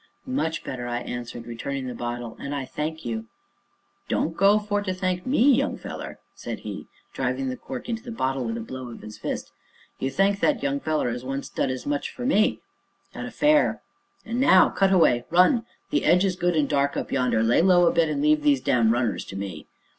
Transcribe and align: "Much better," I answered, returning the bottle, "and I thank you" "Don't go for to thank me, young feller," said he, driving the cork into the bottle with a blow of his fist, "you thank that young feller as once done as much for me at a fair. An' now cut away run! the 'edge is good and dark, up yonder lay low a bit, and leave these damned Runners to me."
"Much 0.25 0.63
better," 0.63 0.87
I 0.87 1.01
answered, 1.01 1.45
returning 1.45 1.85
the 1.85 1.93
bottle, 1.93 2.35
"and 2.39 2.55
I 2.55 2.65
thank 2.65 3.05
you" 3.05 3.27
"Don't 4.09 4.35
go 4.35 4.57
for 4.57 4.81
to 4.81 4.95
thank 4.95 5.27
me, 5.27 5.51
young 5.53 5.77
feller," 5.77 6.17
said 6.33 6.61
he, 6.61 6.87
driving 7.13 7.49
the 7.49 7.55
cork 7.55 7.87
into 7.87 8.01
the 8.01 8.09
bottle 8.09 8.43
with 8.43 8.57
a 8.57 8.61
blow 8.61 8.89
of 8.89 9.01
his 9.01 9.19
fist, 9.19 9.51
"you 9.99 10.09
thank 10.09 10.39
that 10.39 10.63
young 10.63 10.79
feller 10.79 11.09
as 11.09 11.23
once 11.23 11.49
done 11.49 11.69
as 11.69 11.85
much 11.85 12.09
for 12.09 12.25
me 12.25 12.61
at 13.13 13.25
a 13.27 13.31
fair. 13.31 13.83
An' 14.25 14.39
now 14.39 14.69
cut 14.69 14.91
away 14.91 15.23
run! 15.29 15.67
the 15.91 16.03
'edge 16.03 16.25
is 16.25 16.35
good 16.35 16.55
and 16.55 16.67
dark, 16.67 16.97
up 16.97 17.11
yonder 17.11 17.43
lay 17.43 17.61
low 17.61 17.85
a 17.85 17.91
bit, 17.93 18.09
and 18.09 18.23
leave 18.23 18.41
these 18.41 18.59
damned 18.59 18.91
Runners 18.91 19.23
to 19.25 19.35
me." 19.35 19.67